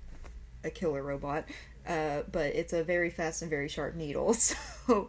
[0.63, 1.47] a killer robot,
[1.87, 4.35] uh, but it's a very fast and very sharp needle.
[4.87, 5.09] So,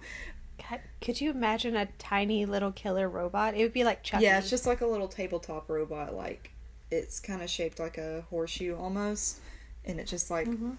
[0.70, 3.56] God, could you imagine a tiny little killer robot?
[3.56, 4.26] It would be like Chucky.
[4.26, 6.14] yeah, it's just like a little tabletop robot.
[6.14, 6.52] Like,
[6.92, 9.40] it's kind of shaped like a horseshoe almost,
[9.86, 10.78] and it just like Mhm.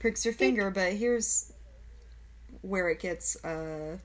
[0.00, 0.70] pricks your finger.
[0.70, 1.52] But here's
[2.62, 3.98] where it gets uh,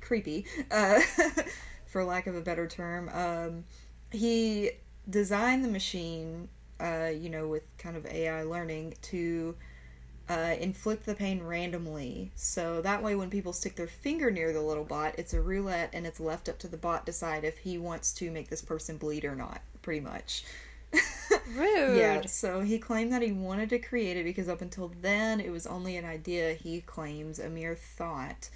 [0.00, 1.00] creepy, uh,
[1.86, 3.08] for lack of a better term.
[3.12, 3.64] Um,
[4.10, 4.72] he
[5.08, 6.48] designed the machine,
[6.80, 9.54] uh, you know, with kind of AI learning to
[10.28, 12.30] uh, inflict the pain randomly.
[12.34, 15.90] So that way, when people stick their finger near the little bot, it's a roulette
[15.92, 18.96] and it's left up to the bot decide if he wants to make this person
[18.96, 19.60] bleed or not.
[19.82, 20.44] Pretty much.
[21.56, 22.30] Weird.
[22.30, 25.66] so he claimed that he wanted to create it because up until then it was
[25.66, 28.48] only an idea, he claims, a mere thought.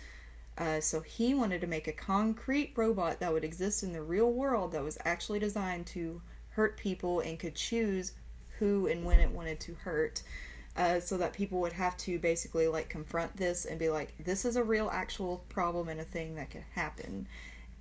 [0.56, 4.30] Uh, so he wanted to make a concrete robot that would exist in the real
[4.30, 6.20] world that was actually designed to
[6.58, 8.12] hurt people and could choose
[8.58, 10.22] who and when it wanted to hurt.
[10.76, 14.44] Uh, so that people would have to basically like confront this and be like, this
[14.44, 17.26] is a real actual problem and a thing that could happen.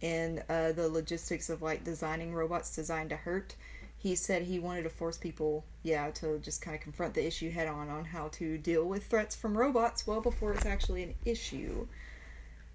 [0.02, 3.56] And uh, the logistics of like designing robots designed to hurt
[3.98, 7.50] he said he wanted to force people, yeah, to just kind of confront the issue
[7.50, 11.16] head on on how to deal with threats from robots well before it's actually an
[11.26, 11.88] issue.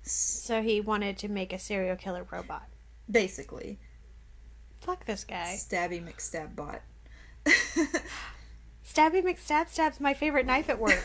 [0.02, 2.66] So he wanted to make a serial killer robot.
[3.08, 3.78] Basically,
[4.82, 5.54] Fuck this guy.
[5.56, 6.82] Stabby McStab bot.
[8.84, 11.00] Stabby McStab Stab's my favorite knife at work.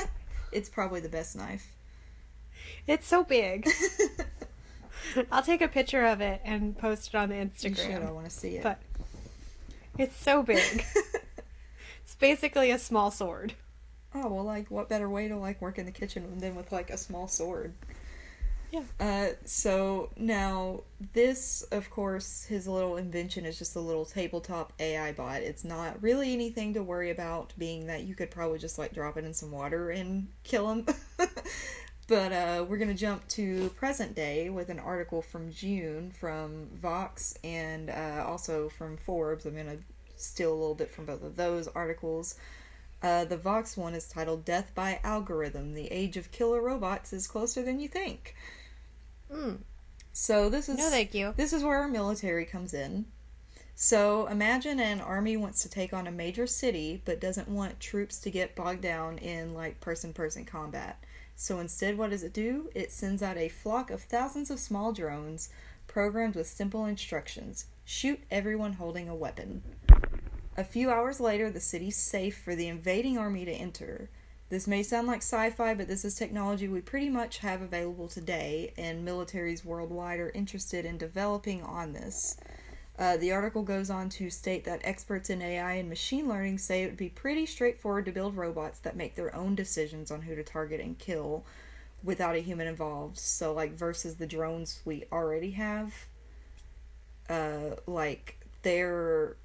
[0.52, 1.72] it's probably the best knife.
[2.86, 3.68] it's so big.
[5.32, 7.72] I'll take a picture of it and post it on the should.
[7.72, 8.12] I Instagram.
[8.12, 8.62] want to see it.
[8.62, 8.80] But
[9.98, 10.84] it's so big.
[12.04, 13.54] it's basically a small sword.
[14.14, 16.90] oh well, like what better way to like work in the kitchen than with like
[16.90, 17.74] a small sword?
[18.72, 18.82] Yeah.
[18.98, 25.12] Uh, so now this, of course, his little invention is just a little tabletop AI
[25.12, 25.42] bot.
[25.42, 29.16] It's not really anything to worry about, being that you could probably just like drop
[29.16, 30.86] it in some water and kill him.
[32.08, 37.38] but uh, we're gonna jump to present day with an article from June from Vox
[37.44, 39.46] and uh, also from Forbes.
[39.46, 39.78] I'm gonna
[40.16, 42.34] steal a little bit from both of those articles.
[43.02, 47.26] Uh, the Vox one is titled "Death by Algorithm: The Age of Killer Robots is
[47.26, 48.34] Closer Than You Think."
[49.32, 49.58] Mm.
[50.12, 51.34] So this is No, thank you.
[51.36, 53.06] this is where our military comes in.
[53.74, 58.18] So imagine an army wants to take on a major city but doesn't want troops
[58.20, 61.02] to get bogged down in like person person combat.
[61.34, 62.70] So instead what does it do?
[62.74, 65.50] It sends out a flock of thousands of small drones
[65.86, 67.66] programmed with simple instructions.
[67.84, 69.62] Shoot everyone holding a weapon.
[70.56, 74.08] A few hours later, the city's safe for the invading army to enter.
[74.48, 78.06] This may sound like sci fi, but this is technology we pretty much have available
[78.06, 82.36] today, and militaries worldwide are interested in developing on this.
[82.96, 86.82] Uh, the article goes on to state that experts in AI and machine learning say
[86.82, 90.36] it would be pretty straightforward to build robots that make their own decisions on who
[90.36, 91.44] to target and kill
[92.04, 93.18] without a human involved.
[93.18, 95.92] So, like, versus the drones we already have,
[97.28, 99.36] uh, like, they're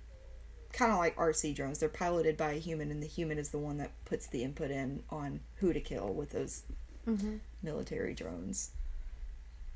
[0.74, 1.80] kind of like RC drones.
[1.80, 4.72] They're piloted by a human, and the human is the one that puts the input
[4.72, 6.64] in on who to kill with those
[7.06, 8.72] hmm military drones.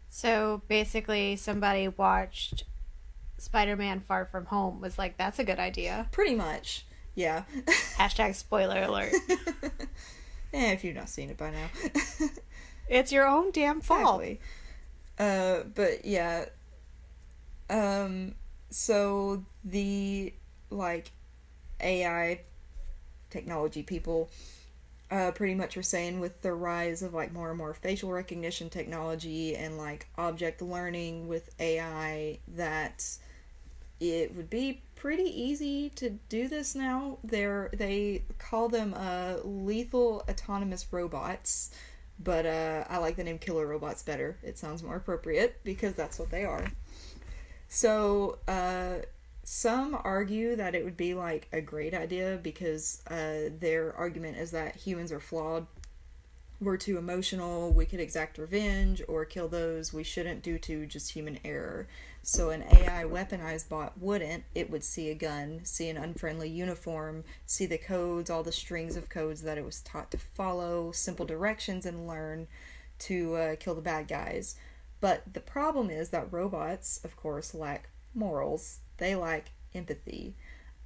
[0.10, 2.64] So basically, somebody watched
[3.38, 6.08] Spider Man Far From Home, was like, that's a good idea.
[6.12, 7.44] Pretty much, yeah.
[7.98, 9.14] Hashtag spoiler alert.
[10.54, 11.68] eh, if you've not seen it by now.
[12.88, 14.22] It's your own damn fault.
[14.22, 14.40] Exactly.
[15.18, 16.46] Uh, but yeah.
[17.70, 18.36] Um,
[18.70, 20.34] so the
[20.76, 21.12] like
[21.82, 22.42] AI
[23.30, 24.30] technology people
[25.12, 28.70] uh, pretty much were saying with the rise of like more and more facial recognition
[28.70, 33.06] technology and like object learning with AI that
[34.00, 37.18] it would be pretty easy to do this now.
[37.24, 41.72] They're they call them uh, lethal autonomous robots,
[42.22, 44.38] but uh, I like the name killer robots better.
[44.44, 46.66] It sounds more appropriate because that's what they are.
[47.68, 48.96] So uh,
[49.48, 54.50] some argue that it would be like a great idea because uh, their argument is
[54.50, 55.68] that humans are flawed.
[56.60, 61.12] We're too emotional, we could exact revenge or kill those we shouldn't due to just
[61.12, 61.88] human error.
[62.24, 64.46] So an AI weaponized bot wouldn't.
[64.56, 68.98] It would see a gun, see an unfriendly uniform, see the codes, all the strings
[68.98, 72.48] of codes that it was taught to follow, simple directions, and learn
[72.98, 74.56] to uh, kill the bad guys.
[75.02, 78.80] But the problem is that robots, of course, lack morals.
[78.98, 80.34] They lack empathy.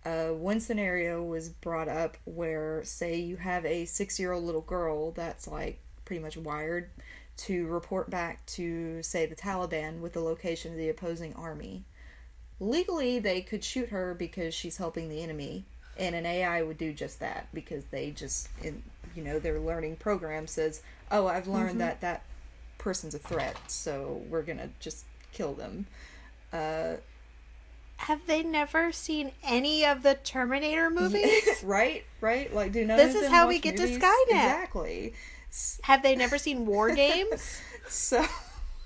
[0.06, 4.62] Uh, one scenario was brought up where, say, you have a six year old little
[4.62, 6.90] girl that's like pretty much wired
[7.38, 11.84] to report back to, say, the Taliban with the location of the opposing army.
[12.60, 15.64] Legally, they could shoot her because she's helping the enemy,
[15.98, 18.84] and an AI would do just that because they just, in,
[19.16, 22.24] you know, their learning program says, "Oh, I've learned that that
[22.78, 25.88] person's a threat, so we're gonna just kill them."
[26.52, 26.96] Uh,
[28.04, 31.44] Have they never seen any of the Terminator movies?
[31.64, 32.54] right, right.
[32.54, 33.84] Like, do none This is how we get to?
[33.84, 34.30] Skynet.
[34.30, 35.14] Exactly.
[35.84, 37.60] Have they never seen War Games?
[37.88, 38.24] So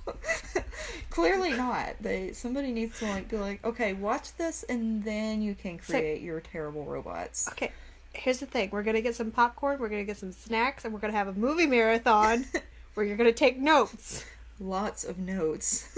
[1.10, 1.96] clearly not.
[2.02, 5.94] They somebody needs to like be like, okay, watch this, and then you can So-
[5.94, 7.48] create your terrible robots.
[7.50, 7.72] Okay,
[8.14, 8.70] here's the thing.
[8.72, 11.34] We're gonna get some popcorn, we're gonna get some snacks, and we're gonna have a
[11.34, 12.46] movie marathon
[12.96, 14.26] where you're gonna take notes.
[14.60, 15.98] Lots of notes.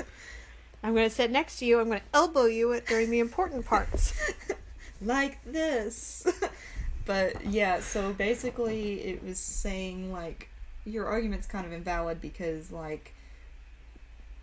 [0.86, 4.14] I'm gonna sit next to you, I'm gonna elbow you during the important parts.
[5.02, 6.28] like this.
[7.06, 10.48] but yeah, so basically it was saying like
[10.86, 13.14] your argument's kind of invalid because like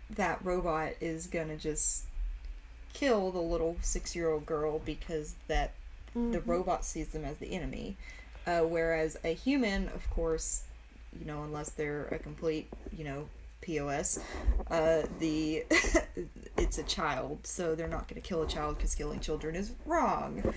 [0.09, 2.03] that robot is gonna just
[2.91, 5.71] kill the little six year old girl because that
[6.13, 6.45] the Mhm.
[6.47, 7.95] robot sees them as the enemy.
[8.45, 10.63] Uh, whereas a human, of course,
[11.17, 13.29] you know, unless they're a complete, you know,
[13.63, 14.19] POS,
[14.69, 15.65] uh, the
[16.57, 19.71] it's a child, so they're not going to kill a child because killing children is
[19.85, 20.53] wrong.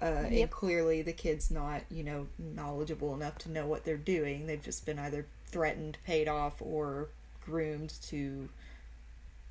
[0.00, 4.46] Uh, And clearly, the kid's not, you know, knowledgeable enough to know what they're doing.
[4.46, 7.08] They've just been either threatened, paid off, or
[7.44, 8.48] groomed to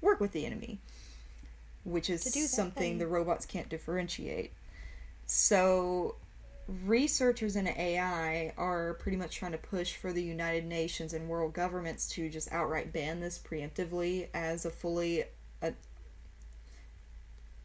[0.01, 0.79] work with the enemy,
[1.83, 2.97] which is To do something thing.
[2.97, 4.51] the robots can't differentiate.
[5.27, 6.15] So,
[6.85, 11.53] researchers in AI are pretty much trying to push for the United Nations and world
[11.53, 15.23] governments to just outright ban this preemptively as a fully.
[15.61, 15.71] Uh,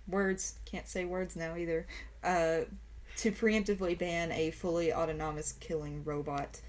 [0.09, 1.87] words, can't say words now either.
[2.23, 2.61] Uh,
[3.19, 6.61] to preemptively ban a fully autonomous killing robot.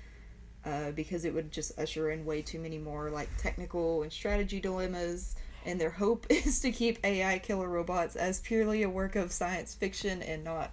[0.66, 4.60] Uh, because it would just usher in way too many more like technical and strategy
[4.60, 9.32] dilemmas and their hope is to keep AI killer robots as purely a work of
[9.32, 10.72] science fiction and not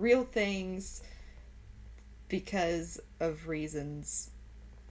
[0.00, 1.02] real things
[2.28, 4.30] because of reasons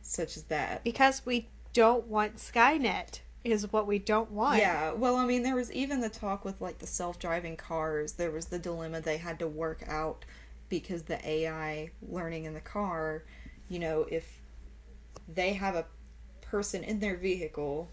[0.01, 0.83] such as that.
[0.83, 4.59] Because we don't want Skynet, is what we don't want.
[4.59, 8.13] Yeah, well, I mean, there was even the talk with like the self driving cars.
[8.13, 10.25] There was the dilemma they had to work out
[10.67, 13.23] because the AI learning in the car,
[13.69, 14.41] you know, if
[15.33, 15.85] they have a
[16.41, 17.89] person in their vehicle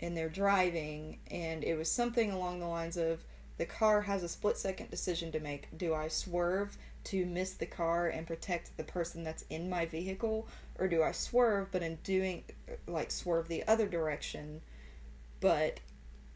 [0.00, 3.24] and they're driving, and it was something along the lines of
[3.60, 5.68] the car has a split second decision to make.
[5.76, 10.48] Do I swerve to miss the car and protect the person that's in my vehicle,
[10.78, 12.42] or do I swerve, but in doing,
[12.88, 14.62] like, swerve the other direction?
[15.40, 15.80] but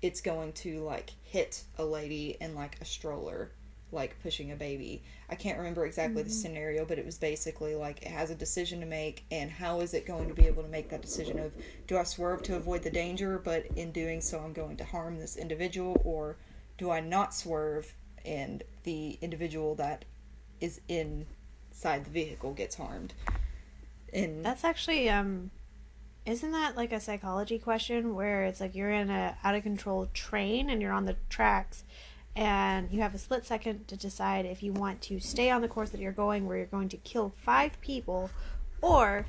[0.03, 3.51] it's going to like hit a lady in like a stroller
[3.93, 6.39] like pushing a baby i can't remember exactly the mm-hmm.
[6.39, 9.95] scenario but it was basically like it has a decision to make and how is
[9.95, 11.53] it going to be able to make that decision of
[11.87, 15.18] do i swerve to avoid the danger but in doing so i'm going to harm
[15.18, 16.37] this individual or
[16.79, 17.95] do i not swerve
[18.25, 20.05] and the individual that
[20.61, 23.14] is inside the vehicle gets harmed?
[24.12, 25.51] And That's actually um
[26.25, 30.09] isn't that like a psychology question where it's like you're in a out of control
[30.14, 31.85] train and you're on the tracks
[32.35, 35.68] and you have a split second to decide if you want to stay on the
[35.68, 38.31] course that you're going where you're going to kill five people
[38.81, 39.27] or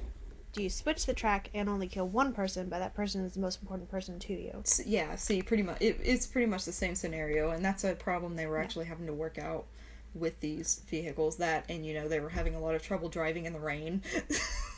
[0.56, 3.40] do you switch the track and only kill one person but that person is the
[3.40, 4.62] most important person to you?
[4.62, 7.94] S- yeah see pretty much it, it's pretty much the same scenario and that's a
[7.94, 9.66] problem they were actually having to work out
[10.14, 13.46] with these vehicles that and you know they were having a lot of trouble driving
[13.46, 14.02] in the rain.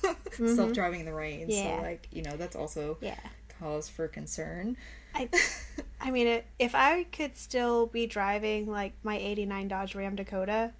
[0.03, 0.55] Mm-hmm.
[0.55, 1.77] Self-driving in the rain Yeah.
[1.77, 3.17] so like you know that's also yeah.
[3.59, 4.77] cause for concern.
[5.15, 5.29] I,
[5.99, 10.73] I mean, it, if I could still be driving like my '89 Dodge Ram Dakota,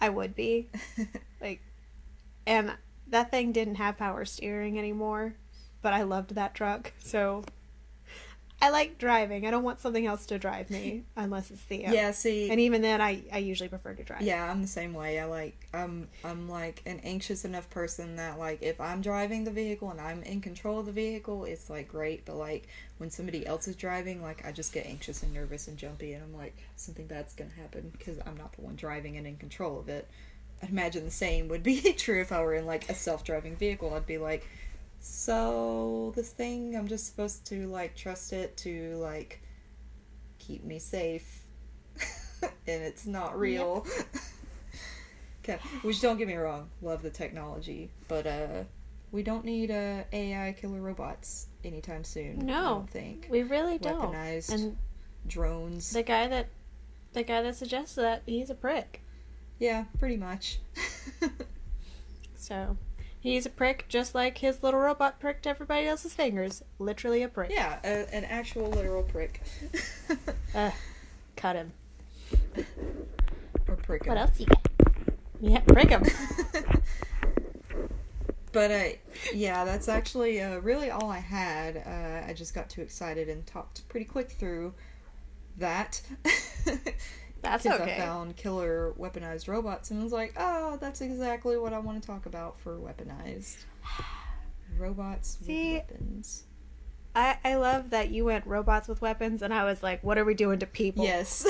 [0.00, 0.70] I would be.
[1.40, 1.60] like,
[2.46, 2.72] and
[3.14, 5.34] that thing didn't have power steering anymore,
[5.82, 6.92] but I loved that truck.
[6.98, 7.44] So,
[8.60, 9.46] I like driving.
[9.46, 11.92] I don't want something else to drive me unless it's Theo.
[11.92, 14.22] yeah see And even then, I I usually prefer to drive.
[14.22, 15.20] Yeah, I'm the same way.
[15.20, 19.50] I like I'm I'm like an anxious enough person that like if I'm driving the
[19.50, 23.46] vehicle and I'm in control of the vehicle, it's like great, but like when somebody
[23.46, 26.56] else is driving, like I just get anxious and nervous and jumpy and I'm like
[26.76, 29.88] something bad's going to happen because I'm not the one driving and in control of
[29.88, 30.08] it.
[30.62, 33.92] I'd imagine the same would be true if I were in like a self-driving vehicle.
[33.94, 34.46] I'd be like
[35.00, 39.42] so this thing I'm just supposed to like trust it to like
[40.38, 41.42] keep me safe
[42.42, 42.50] and
[42.82, 43.86] it's not real.
[45.44, 48.64] okay, which don't get me wrong, love the technology, but uh,
[49.12, 52.40] we don't need uh, AI killer robots anytime soon.
[52.40, 52.62] I No.
[52.74, 54.12] don't think We really don't.
[54.14, 54.76] weaponized And
[55.26, 55.90] drones.
[55.92, 56.48] the guy that
[57.12, 59.02] the guy that suggests that he's a prick.
[59.58, 60.58] Yeah, pretty much.
[62.44, 62.76] So
[63.18, 66.62] he's a prick, just like his little robot pricked everybody else's fingers.
[66.78, 67.50] Literally a prick.
[67.50, 69.40] yeah, a, an actual literal prick.
[70.54, 70.72] Ugh,
[71.34, 71.72] cut him.
[73.66, 74.04] or prick.
[74.04, 74.08] Him.
[74.10, 74.68] What else you got?
[75.40, 76.02] Yeah, prick him.
[78.52, 78.84] But uh,
[79.34, 81.76] yeah, that's actually uh, really all I had.
[81.76, 84.74] Uh, I just got too excited and talked pretty quick through
[85.58, 86.00] that.
[87.44, 87.94] That's Because okay.
[87.94, 92.06] I found killer weaponized robots and was like, oh, that's exactly what I want to
[92.06, 93.56] talk about for weaponized
[94.78, 96.44] robots See- with weapons.
[97.16, 100.24] I, I love that you went robots with weapons, and I was like, what are
[100.24, 101.04] we doing to people?
[101.04, 101.46] Yes,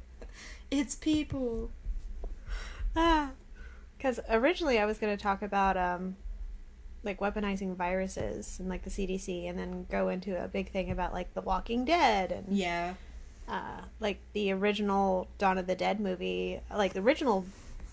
[0.70, 1.70] it's people.
[2.94, 6.16] Because originally I was going to talk about um,
[7.02, 11.12] like weaponizing viruses and like the CDC, and then go into a big thing about
[11.12, 12.94] like The Walking Dead and Yeah,
[13.48, 17.44] uh, like the original Dawn of the Dead movie, like the original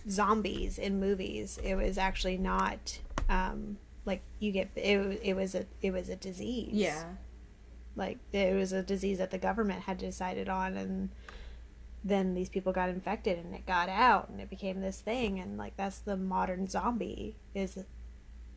[0.09, 2.99] zombies in movies, it was actually not
[3.29, 5.19] um, like you get it.
[5.23, 6.69] It was a it was a disease.
[6.73, 7.03] Yeah.
[7.95, 11.09] like it was a disease that the government had decided on, and
[12.03, 15.57] then these people got infected and it got out and it became this thing, and
[15.57, 17.83] like that's the modern zombie is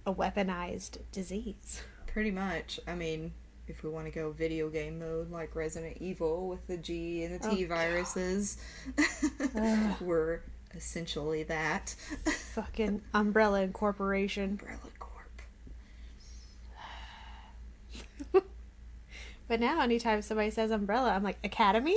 [0.04, 1.82] a weaponized disease.
[2.06, 2.80] Pretty much.
[2.86, 3.32] I mean,
[3.68, 7.38] if we want to go video game mode, like Resident Evil with the G and
[7.40, 8.58] the T Oh, viruses,
[10.00, 10.40] we're
[10.74, 11.94] essentially that.
[12.54, 14.50] Fucking Umbrella Incorporation.
[14.60, 15.42] Umbrella Corp.
[19.48, 21.96] But now, anytime somebody says umbrella, I'm like, Academy?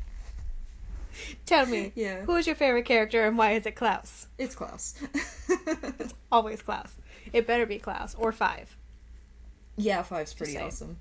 [1.46, 2.22] Tell me, Yeah.
[2.22, 4.26] who is your favorite character and why is it Klaus?
[4.36, 4.96] It's Klaus.
[6.00, 6.96] It's always Klaus.
[7.32, 8.76] It better be Klaus or five.
[9.76, 10.96] Yeah, Five's pretty awesome.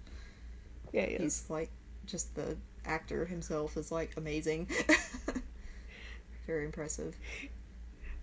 [0.91, 1.17] Yeah, yeah.
[1.19, 1.69] He's like,
[2.05, 4.67] just the actor himself is like amazing.
[6.47, 7.15] Very impressive.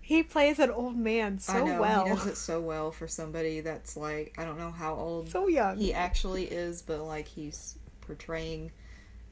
[0.01, 2.03] He plays an old man so I know, well.
[2.05, 5.47] He does it so well for somebody that's like, I don't know how old So
[5.47, 5.77] young.
[5.77, 8.71] he actually is, but like he's portraying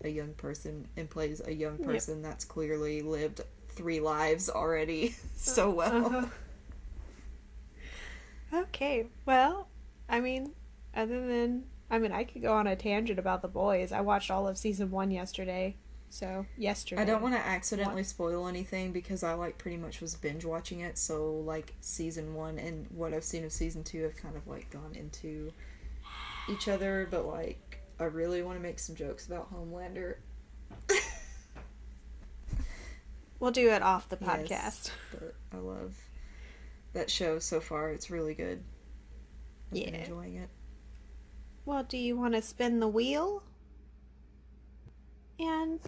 [0.04, 1.88] a young person and plays a young Yep.
[1.88, 6.06] person that's clearly lived three lives already so well.
[6.06, 6.26] Uh-huh.
[8.54, 9.68] Okay, well,
[10.10, 10.52] I mean,
[10.96, 13.92] other than, I mean, I could go on a tangent about the boys.
[13.92, 15.76] I watched all of season one yesterday.
[16.10, 17.02] So, yesterday.
[17.02, 20.82] I don't want to accidentally spoil anything because I like pretty much was binge watching
[20.82, 20.98] it.
[20.98, 24.70] So like season one and what I've seen of season two have kind of like
[24.70, 25.54] gone into
[26.50, 27.08] each other.
[27.10, 30.16] But like I really want to make some jokes about Homelander.
[33.40, 34.30] We'll do it off the Yes.
[34.30, 34.92] podcast.
[35.12, 35.96] But I love
[36.94, 37.90] that show so far.
[37.90, 38.64] It's really good.
[39.72, 39.88] I've Yeah.
[39.90, 40.50] enjoying it.
[41.66, 43.44] Well, do you want to spin the wheel?
[45.40, 45.80] And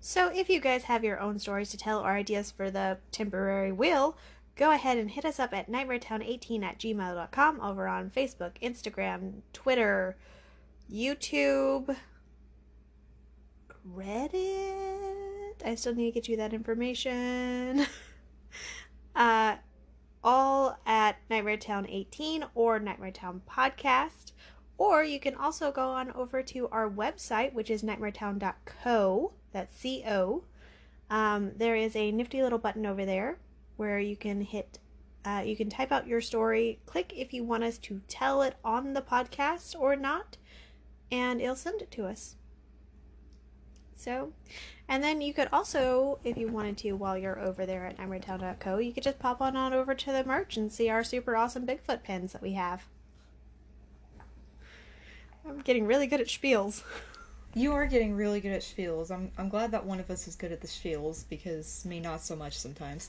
[0.00, 3.72] so, if you guys have your own stories to tell or ideas for the temporary
[3.72, 4.16] wheel,
[4.56, 10.16] go ahead and hit us up at nightmaretown18 at gmail.com over on Facebook, Instagram, Twitter,
[10.90, 11.94] YouTube,
[13.94, 15.64] Reddit.
[15.64, 17.86] I still need to get you that information.
[19.14, 19.56] uh,
[20.22, 24.32] all at Nightmare Town 18 or Nightmare Town Podcast.
[24.80, 29.32] Or you can also go on over to our website, which is nightmaretown.co.
[29.52, 30.44] That's C O.
[31.10, 33.36] Um, there is a nifty little button over there
[33.76, 34.78] where you can hit,
[35.22, 38.56] uh, you can type out your story, click if you want us to tell it
[38.64, 40.38] on the podcast or not,
[41.12, 42.36] and it'll send it to us.
[43.96, 44.32] So,
[44.88, 48.78] and then you could also, if you wanted to, while you're over there at nightmaretown.co,
[48.78, 51.66] you could just pop on on over to the merch and see our super awesome
[51.66, 52.88] Bigfoot pins that we have.
[55.46, 56.82] I'm getting really good at spiels.
[57.54, 59.10] You are getting really good at spiels.
[59.10, 62.20] I'm I'm glad that one of us is good at the spiels because me not
[62.22, 63.08] so much sometimes.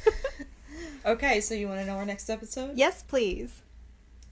[1.06, 2.76] okay, so you want to know our next episode?
[2.76, 3.62] Yes, please.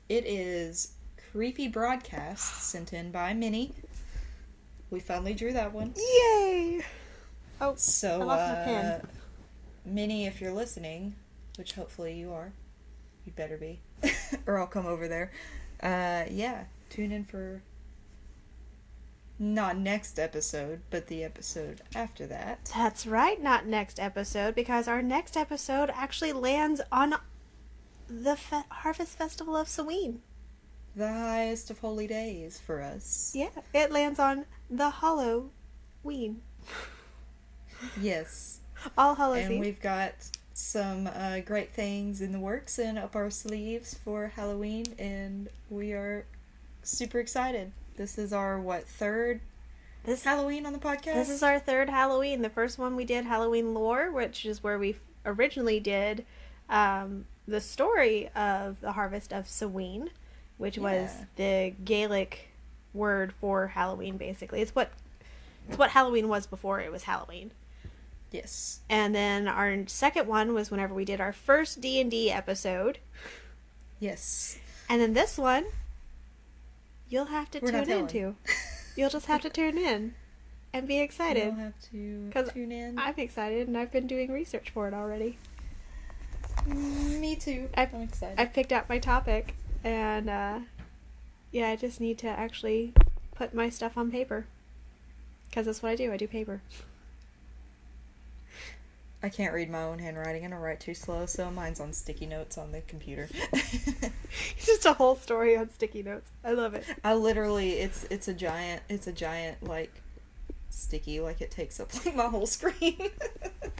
[0.09, 0.93] It is
[1.33, 3.73] creepy broadcasts sent in by Minnie.
[4.91, 5.95] We finally drew that one.
[5.97, 6.83] Yay!
[7.61, 9.09] Oh, So, I lost my uh, pen.
[9.85, 11.15] Minnie, if you're listening,
[11.57, 12.53] which hopefully you are,
[13.27, 13.81] you better be,
[14.47, 15.33] or I'll come over there.
[15.83, 16.65] Uh, yeah,
[16.95, 17.61] tune in for
[19.37, 22.71] not next episode, but the episode after that.
[22.75, 27.17] that's right, not next episode, because our next episode actually lands on
[28.07, 30.21] the fe- Harvest Festival of Samhain.
[30.95, 33.33] The highest of holy days for us.
[33.35, 36.43] Yeah, it lands on the Halloween.
[38.01, 38.61] Yes.
[38.99, 39.61] All Hallows and Eve.
[39.61, 40.13] we've got
[40.53, 45.93] some uh, great things in the works and up our sleeves for Halloween, and we
[45.93, 46.27] are
[46.85, 47.73] super excited.
[47.97, 49.41] This is our what third
[50.05, 51.15] This Halloween on the podcast?
[51.15, 52.43] This is our third Halloween.
[52.43, 56.25] The first one we did Halloween lore, which is where we originally did
[56.69, 60.11] um, the story of the harvest of Samhain,
[60.59, 61.25] which was Yeah.
[61.37, 62.49] the Gaelic
[62.93, 64.17] word for Halloween.
[64.17, 64.91] Basically, it's what
[65.69, 67.51] it's what Halloween was before it was Halloween.
[68.31, 68.81] yes.
[68.91, 72.99] And then our second one was whenever we did our first D and D episode,
[74.01, 74.59] Yes.
[74.89, 75.65] and then this one
[77.09, 78.37] you'll have to We're tune into.
[78.97, 80.15] You'll just have to tune in
[80.73, 81.47] and be excited.
[81.47, 82.97] You'll have to 'Cause tune in.
[82.99, 85.37] I'm excited, and I've been doing research for it already.
[86.67, 87.69] Me too.
[87.77, 88.39] I- I'm excited.
[88.41, 90.61] I've picked out my topic, and uh,
[91.51, 92.95] yeah, I just need to actually
[93.35, 94.47] put my stuff on paper
[95.51, 96.13] because that's what I do.
[96.13, 96.61] I do paper.
[99.25, 102.27] I can't read my own handwriting and I write too slow, so mine's on sticky
[102.27, 103.29] notes on the computer.
[104.57, 106.29] It's just a whole story on sticky notes.
[106.45, 106.85] I love it.
[107.05, 109.93] I literally it's it's a giant it's a giant like
[110.71, 112.99] sticky, like it takes up like my whole screen.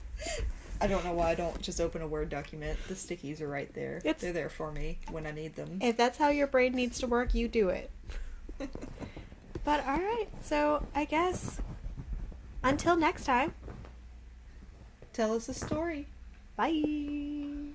[0.81, 2.79] I don't know why I don't just open a Word document.
[2.89, 3.97] The stickies are right there.
[3.99, 5.79] It's- They're there for me when I need them.
[5.83, 7.91] If that's how your brain needs to work, you do it.
[9.65, 11.59] But all right, so I guess
[12.63, 13.55] until next time,
[15.15, 16.07] Tell us a story.
[16.57, 17.71] Bye.